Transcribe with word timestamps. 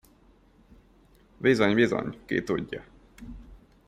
Bizony, 1.39 1.75
bizony, 1.75 2.17
ki 2.27 2.43
tudja! 2.43 2.83